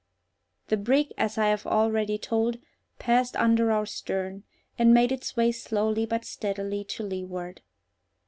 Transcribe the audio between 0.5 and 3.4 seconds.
The brig, as I have already told, passed